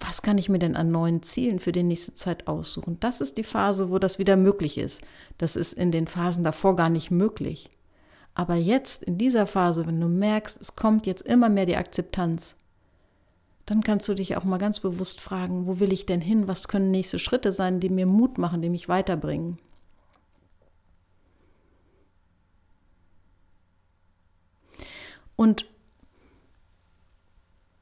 was 0.00 0.22
kann 0.22 0.38
ich 0.38 0.48
mir 0.48 0.58
denn 0.58 0.76
an 0.76 0.88
neuen 0.88 1.22
Zielen 1.22 1.60
für 1.60 1.72
die 1.72 1.82
nächste 1.82 2.14
Zeit 2.14 2.48
aussuchen? 2.48 2.98
Das 3.00 3.20
ist 3.20 3.38
die 3.38 3.44
Phase, 3.44 3.90
wo 3.90 3.98
das 3.98 4.18
wieder 4.18 4.36
möglich 4.36 4.76
ist. 4.78 5.02
Das 5.38 5.56
ist 5.56 5.72
in 5.72 5.92
den 5.92 6.06
Phasen 6.06 6.44
davor 6.44 6.76
gar 6.76 6.88
nicht 6.88 7.10
möglich. 7.10 7.70
Aber 8.34 8.56
jetzt, 8.56 9.04
in 9.04 9.18
dieser 9.18 9.46
Phase, 9.46 9.86
wenn 9.86 10.00
du 10.00 10.08
merkst, 10.08 10.60
es 10.60 10.74
kommt 10.74 11.06
jetzt 11.06 11.22
immer 11.22 11.48
mehr 11.48 11.66
die 11.66 11.76
Akzeptanz, 11.76 12.56
dann 13.66 13.82
kannst 13.82 14.08
du 14.08 14.14
dich 14.14 14.36
auch 14.36 14.44
mal 14.44 14.58
ganz 14.58 14.80
bewusst 14.80 15.20
fragen, 15.20 15.66
wo 15.66 15.78
will 15.80 15.92
ich 15.92 16.04
denn 16.06 16.20
hin? 16.20 16.48
Was 16.48 16.68
können 16.68 16.90
nächste 16.90 17.18
Schritte 17.18 17.52
sein, 17.52 17.80
die 17.80 17.88
mir 17.88 18.06
Mut 18.06 18.36
machen, 18.36 18.60
die 18.60 18.68
mich 18.68 18.88
weiterbringen? 18.88 19.58
Und 25.36 25.66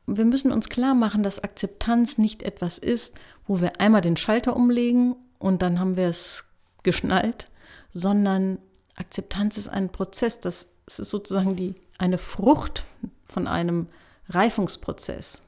wir 0.06 0.25
müssen 0.25 0.52
uns 0.52 0.68
klar 0.68 0.94
machen, 0.94 1.23
dass 1.23 1.42
Akzeptanz 1.42 2.18
nicht 2.18 2.42
etwas 2.42 2.78
ist, 2.78 3.16
wo 3.47 3.61
wir 3.61 3.80
einmal 3.80 4.00
den 4.00 4.16
Schalter 4.16 4.56
umlegen 4.56 5.16
und 5.38 5.62
dann 5.62 5.78
haben 5.78 5.97
wir 5.97 6.09
es 6.09 6.44
geschnallt, 6.82 7.49
sondern 7.92 8.59
Akzeptanz 8.97 9.56
ist 9.56 9.68
ein 9.68 9.90
Prozess, 9.90 10.40
das, 10.40 10.73
ist 10.87 10.97
sozusagen 10.97 11.56
die, 11.56 11.75
eine 11.99 12.18
Frucht 12.18 12.85
von 13.26 13.47
einem 13.47 13.87
Reifungsprozess. 14.28 15.42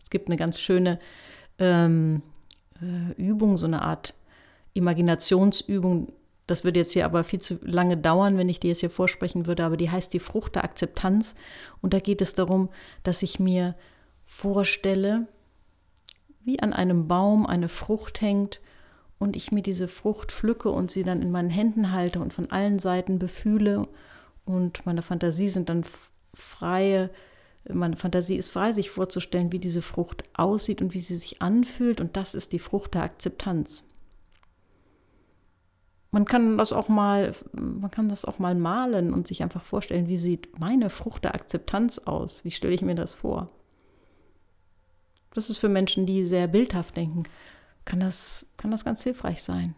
Es 0.00 0.10
gibt 0.10 0.28
eine 0.28 0.36
ganz 0.36 0.60
schöne 0.60 0.98
ähm, 1.58 2.22
äh, 2.80 3.12
Übung, 3.20 3.56
so 3.56 3.66
eine 3.66 3.82
Art 3.82 4.14
Imaginationsübung. 4.74 6.12
Das 6.46 6.64
würde 6.64 6.80
jetzt 6.80 6.92
hier 6.92 7.04
aber 7.04 7.24
viel 7.24 7.40
zu 7.40 7.58
lange 7.62 7.96
dauern, 7.96 8.36
wenn 8.36 8.48
ich 8.48 8.60
die 8.60 8.68
jetzt 8.68 8.80
hier 8.80 8.90
vorsprechen 8.90 9.46
würde, 9.46 9.64
aber 9.64 9.76
die 9.76 9.90
heißt 9.90 10.12
die 10.12 10.18
Frucht 10.18 10.56
der 10.56 10.64
Akzeptanz. 10.64 11.34
Und 11.80 11.94
da 11.94 12.00
geht 12.00 12.20
es 12.20 12.34
darum, 12.34 12.68
dass 13.04 13.22
ich 13.22 13.38
mir 13.38 13.74
vorstelle, 14.32 15.28
wie 16.40 16.58
an 16.60 16.72
einem 16.72 17.06
Baum 17.06 17.46
eine 17.46 17.68
Frucht 17.68 18.22
hängt 18.22 18.60
und 19.18 19.36
ich 19.36 19.52
mir 19.52 19.62
diese 19.62 19.88
Frucht 19.88 20.32
pflücke 20.32 20.70
und 20.70 20.90
sie 20.90 21.04
dann 21.04 21.20
in 21.20 21.30
meinen 21.30 21.50
Händen 21.50 21.92
halte 21.92 22.18
und 22.18 22.32
von 22.32 22.50
allen 22.50 22.78
Seiten 22.78 23.18
befühle 23.18 23.86
und 24.46 24.84
meine 24.86 25.02
Fantasie 25.02 25.50
sind 25.50 25.68
dann 25.68 25.84
freie, 26.34 27.10
meine 27.70 27.96
Fantasie 27.96 28.36
ist 28.36 28.48
frei, 28.48 28.72
sich 28.72 28.90
vorzustellen, 28.90 29.52
wie 29.52 29.58
diese 29.58 29.82
Frucht 29.82 30.24
aussieht 30.32 30.80
und 30.80 30.94
wie 30.94 31.00
sie 31.00 31.16
sich 31.16 31.42
anfühlt 31.42 32.00
und 32.00 32.16
das 32.16 32.34
ist 32.34 32.52
die 32.52 32.58
Frucht 32.58 32.94
der 32.94 33.02
Akzeptanz. 33.02 33.86
Man 36.10 36.24
kann 36.24 36.56
das 36.56 36.72
auch 36.72 36.88
mal, 36.88 37.34
man 37.52 37.90
kann 37.90 38.08
das 38.08 38.24
auch 38.24 38.38
mal 38.38 38.54
malen 38.54 39.12
und 39.12 39.26
sich 39.26 39.42
einfach 39.42 39.62
vorstellen, 39.62 40.08
wie 40.08 40.18
sieht 40.18 40.58
meine 40.58 40.88
Frucht 40.90 41.24
der 41.24 41.34
Akzeptanz 41.34 41.98
aus? 41.98 42.44
Wie 42.46 42.50
stelle 42.50 42.74
ich 42.74 42.82
mir 42.82 42.94
das 42.94 43.14
vor? 43.14 43.48
Das 45.34 45.50
ist 45.50 45.58
für 45.58 45.68
Menschen, 45.68 46.06
die 46.06 46.26
sehr 46.26 46.46
bildhaft 46.46 46.96
denken, 46.96 47.24
kann 47.84 48.00
das, 48.00 48.46
kann 48.56 48.70
das 48.70 48.84
ganz 48.84 49.02
hilfreich 49.02 49.42
sein. 49.42 49.74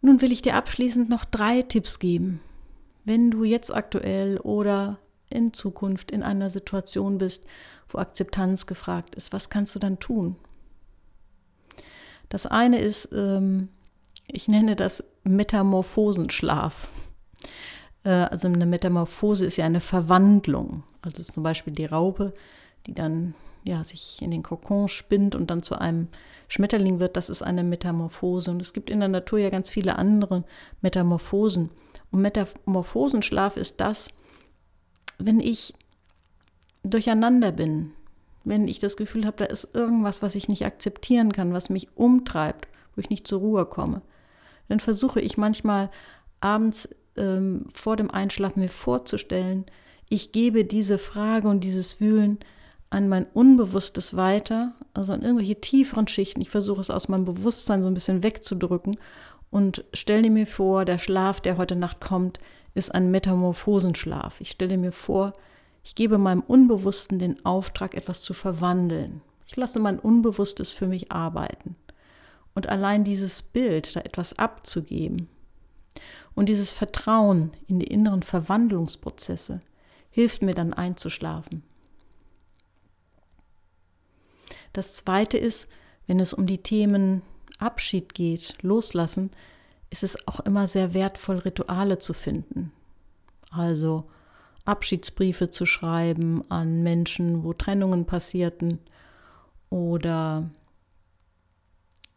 Nun 0.00 0.20
will 0.20 0.32
ich 0.32 0.42
dir 0.42 0.54
abschließend 0.54 1.08
noch 1.08 1.24
drei 1.24 1.62
Tipps 1.62 1.98
geben. 1.98 2.40
Wenn 3.04 3.30
du 3.30 3.44
jetzt 3.44 3.74
aktuell 3.74 4.38
oder 4.38 4.98
in 5.30 5.52
Zukunft 5.54 6.10
in 6.10 6.22
einer 6.22 6.50
Situation 6.50 7.18
bist, 7.18 7.44
wo 7.88 7.98
Akzeptanz 7.98 8.66
gefragt 8.66 9.14
ist, 9.14 9.32
was 9.32 9.48
kannst 9.48 9.74
du 9.74 9.78
dann 9.78 9.98
tun? 9.98 10.36
Das 12.28 12.46
eine 12.46 12.80
ist, 12.80 13.10
ähm, 13.12 13.68
ich 14.26 14.48
nenne 14.48 14.76
das 14.76 15.12
Metamorphosenschlaf. 15.24 16.88
Äh, 18.04 18.10
also 18.10 18.48
eine 18.48 18.66
Metamorphose 18.66 19.44
ist 19.44 19.56
ja 19.56 19.64
eine 19.64 19.80
Verwandlung. 19.80 20.84
Also 21.02 21.22
zum 21.22 21.42
Beispiel 21.42 21.72
die 21.72 21.86
Raupe, 21.86 22.32
die 22.86 22.94
dann 22.94 23.34
ja, 23.64 23.82
sich 23.82 24.20
in 24.22 24.30
den 24.30 24.42
Kokon 24.42 24.88
spinnt 24.88 25.34
und 25.34 25.50
dann 25.50 25.62
zu 25.62 25.78
einem 25.78 26.08
Schmetterling 26.48 27.00
wird, 27.00 27.16
das 27.16 27.30
ist 27.30 27.42
eine 27.42 27.64
Metamorphose. 27.64 28.50
Und 28.50 28.60
es 28.60 28.72
gibt 28.72 28.90
in 28.90 29.00
der 29.00 29.08
Natur 29.08 29.38
ja 29.38 29.50
ganz 29.50 29.70
viele 29.70 29.96
andere 29.96 30.44
Metamorphosen. 30.82 31.70
Und 32.10 32.20
Metamorphosenschlaf 32.20 33.56
ist 33.56 33.80
das, 33.80 34.08
wenn 35.18 35.40
ich 35.40 35.74
durcheinander 36.82 37.52
bin, 37.52 37.92
wenn 38.44 38.68
ich 38.68 38.78
das 38.78 38.98
Gefühl 38.98 39.24
habe, 39.24 39.38
da 39.38 39.44
ist 39.46 39.74
irgendwas, 39.74 40.22
was 40.22 40.34
ich 40.34 40.48
nicht 40.48 40.66
akzeptieren 40.66 41.32
kann, 41.32 41.54
was 41.54 41.70
mich 41.70 41.96
umtreibt, 41.96 42.68
wo 42.94 43.00
ich 43.00 43.08
nicht 43.08 43.26
zur 43.26 43.40
Ruhe 43.40 43.64
komme, 43.64 44.02
dann 44.68 44.80
versuche 44.80 45.20
ich 45.20 45.38
manchmal 45.38 45.90
abends 46.40 46.88
ähm, 47.16 47.66
vor 47.72 47.96
dem 47.96 48.10
Einschlafen 48.10 48.60
mir 48.60 48.68
vorzustellen, 48.68 49.64
ich 50.08 50.32
gebe 50.32 50.64
diese 50.64 50.98
Frage 50.98 51.48
und 51.48 51.60
dieses 51.60 52.00
Wühlen 52.00 52.38
an 52.90 53.08
mein 53.08 53.26
Unbewusstes 53.32 54.16
weiter, 54.16 54.74
also 54.92 55.12
an 55.12 55.22
irgendwelche 55.22 55.60
tieferen 55.60 56.06
Schichten. 56.06 56.40
Ich 56.40 56.50
versuche 56.50 56.80
es 56.80 56.90
aus 56.90 57.08
meinem 57.08 57.24
Bewusstsein 57.24 57.82
so 57.82 57.88
ein 57.88 57.94
bisschen 57.94 58.22
wegzudrücken 58.22 58.96
und 59.50 59.84
stelle 59.92 60.30
mir 60.30 60.46
vor, 60.46 60.84
der 60.84 60.98
Schlaf, 60.98 61.40
der 61.40 61.56
heute 61.56 61.76
Nacht 61.76 62.00
kommt, 62.00 62.38
ist 62.74 62.94
ein 62.94 63.10
Metamorphosenschlaf. 63.10 64.40
Ich 64.40 64.50
stelle 64.50 64.76
mir 64.76 64.92
vor, 64.92 65.32
ich 65.82 65.94
gebe 65.94 66.18
meinem 66.18 66.40
Unbewussten 66.40 67.18
den 67.18 67.44
Auftrag, 67.44 67.94
etwas 67.94 68.22
zu 68.22 68.34
verwandeln. 68.34 69.20
Ich 69.46 69.56
lasse 69.56 69.78
mein 69.80 69.98
Unbewusstes 69.98 70.70
für 70.70 70.86
mich 70.86 71.12
arbeiten. 71.12 71.76
Und 72.54 72.68
allein 72.68 73.04
dieses 73.04 73.42
Bild, 73.42 73.96
da 73.96 74.00
etwas 74.00 74.38
abzugeben, 74.38 75.28
Und 76.34 76.48
dieses 76.48 76.72
Vertrauen 76.72 77.52
in 77.68 77.78
die 77.78 77.86
inneren 77.86 78.22
Verwandlungsprozesse 78.22 79.60
hilft 80.10 80.42
mir 80.42 80.54
dann 80.54 80.72
einzuschlafen. 80.72 81.62
Das 84.72 84.94
Zweite 84.94 85.38
ist, 85.38 85.68
wenn 86.06 86.20
es 86.20 86.34
um 86.34 86.46
die 86.46 86.62
Themen 86.62 87.22
Abschied 87.58 88.14
geht, 88.14 88.56
Loslassen, 88.62 89.30
ist 89.90 90.02
es 90.02 90.26
auch 90.26 90.40
immer 90.40 90.66
sehr 90.66 90.92
wertvoll, 90.92 91.38
Rituale 91.38 91.98
zu 91.98 92.12
finden. 92.12 92.72
Also 93.50 94.04
Abschiedsbriefe 94.64 95.50
zu 95.50 95.66
schreiben 95.66 96.42
an 96.50 96.82
Menschen, 96.82 97.44
wo 97.44 97.52
Trennungen 97.52 98.06
passierten 98.06 98.80
oder 99.70 100.50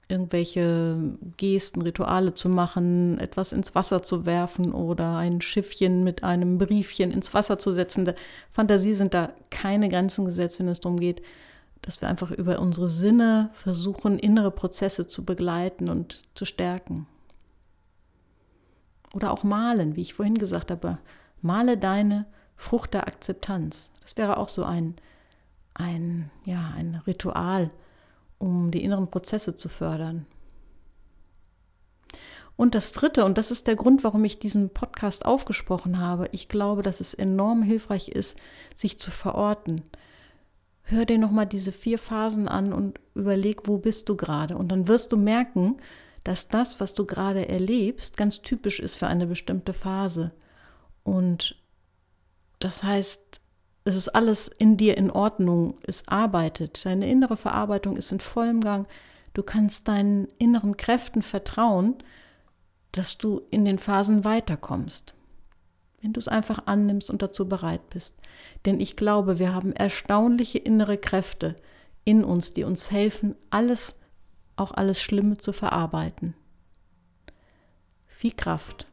irgendwelche 0.10 1.18
Gesten, 1.36 1.82
Rituale 1.82 2.34
zu 2.34 2.50
machen, 2.50 3.20
etwas 3.20 3.52
ins 3.52 3.76
Wasser 3.76 4.04
zu 4.04 4.26
werfen 4.26 4.72
oder 4.72 5.18
ein 5.18 5.42
Schiffchen 5.42 6.04
mit 6.04 6.24
einem 6.24 6.58
Briefchen 6.58 7.12
ins 7.12 7.34
Wasser 7.34 7.60
zu 7.60 7.72
setzen. 7.72 8.06
Der 8.06 8.16
Fantasie 8.50 8.94
sind 8.94 9.14
da 9.14 9.34
keine 9.50 9.90
Grenzen 9.90 10.26
gesetzt, 10.26 10.60
wenn 10.60 10.70
es 10.70 10.80
darum 10.80 11.00
geht, 11.00 11.22
dass 11.82 12.02
wir 12.02 12.08
einfach 12.08 12.32
über 12.32 12.60
unsere 12.60 12.90
Sinne 12.90 13.50
versuchen, 13.54 14.18
innere 14.18 14.52
Prozesse 14.52 15.08
zu 15.08 15.26
begleiten 15.26 15.90
und 15.90 16.24
zu 16.36 16.46
stärken. 16.46 17.08
Oder 19.14 19.32
auch 19.32 19.44
malen, 19.44 19.96
wie 19.96 20.02
ich 20.02 20.14
vorhin 20.14 20.38
gesagt 20.38 20.72
habe, 20.72 21.00
male 21.42 21.78
deine 21.78 22.26
Frucht 22.56 22.94
der 22.94 23.08
Akzeptanz. 23.08 23.92
Das 24.02 24.18
wäre 24.18 24.38
auch 24.38 24.50
so 24.50 24.64
ein, 24.64 24.96
ein, 25.74 26.32
ja, 26.46 26.74
ein 26.76 27.02
Ritual, 27.06 27.72
um 28.38 28.72
die 28.72 28.84
inneren 28.84 29.10
Prozesse 29.10 29.56
zu 29.56 29.70
fördern. 29.70 30.26
Und 32.56 32.74
das 32.74 32.92
Dritte, 32.92 33.24
und 33.24 33.38
das 33.38 33.52
ist 33.52 33.68
der 33.68 33.76
Grund, 33.76 34.04
warum 34.04 34.26
ich 34.26 34.40
diesen 34.40 34.72
Podcast 34.72 35.26
aufgesprochen 35.26 36.00
habe, 36.00 36.28
ich 36.32 36.50
glaube, 36.50 36.82
dass 36.82 37.00
es 37.00 37.14
enorm 37.14 37.62
hilfreich 37.62 38.10
ist, 38.10 38.40
sich 38.76 38.98
zu 38.98 39.12
verorten. 39.12 39.84
Hör 40.82 41.06
dir 41.06 41.20
nochmal 41.20 41.46
diese 41.46 41.72
vier 41.72 42.00
Phasen 42.00 42.48
an 42.48 42.74
und 42.74 43.00
überleg, 43.14 43.68
wo 43.68 43.78
bist 43.78 44.10
du 44.10 44.18
gerade. 44.18 44.58
Und 44.58 44.70
dann 44.70 44.88
wirst 44.88 45.12
du 45.12 45.18
merken, 45.18 45.78
dass 46.24 46.48
das, 46.48 46.80
was 46.80 46.96
du 46.96 47.06
gerade 47.06 47.48
erlebst, 47.48 48.18
ganz 48.18 48.42
typisch 48.42 48.80
ist 48.80 48.96
für 48.96 49.08
eine 49.08 49.28
bestimmte 49.28 49.74
Phase. 49.74 50.32
Und 51.04 51.62
das 52.60 52.84
heißt, 52.84 53.42
es 53.88 53.96
ist 53.96 54.10
alles 54.10 54.50
in 54.50 54.76
dir 54.76 54.98
in 54.98 55.10
Ordnung, 55.10 55.78
es 55.84 56.08
arbeitet, 56.10 56.86
deine 56.86 57.10
innere 57.10 57.38
Verarbeitung 57.38 57.96
ist 57.96 58.12
in 58.12 58.20
vollem 58.20 58.60
Gang. 58.60 58.86
Du 59.34 59.44
kannst 59.44 59.88
deinen 59.88 60.28
inneren 60.38 60.76
Kräften 60.76 61.22
vertrauen, 61.22 61.96
dass 62.92 63.18
du 63.18 63.42
in 63.50 63.64
den 63.64 63.80
Phasen 63.80 64.26
weiterkommst. 64.26 65.16
Wenn 66.02 66.12
du 66.12 66.20
es 66.20 66.28
einfach 66.28 66.68
annimmst 66.68 67.10
und 67.10 67.22
dazu 67.22 67.48
bereit 67.48 67.90
bist. 67.90 68.20
Denn 68.66 68.80
ich 68.80 68.98
glaube, 68.98 69.40
wir 69.40 69.54
haben 69.54 69.74
erstaunliche 69.74 70.58
innere 70.58 70.98
Kräfte 70.98 71.56
in 72.04 72.24
uns, 72.24 72.54
die 72.54 72.64
uns 72.64 72.92
helfen, 72.92 73.36
alles, 73.50 74.00
auch 74.58 74.72
alles 74.72 75.02
Schlimme 75.02 75.38
zu 75.38 75.54
verarbeiten. 75.54 76.36
Viel 78.08 78.32
Kraft. 78.32 78.86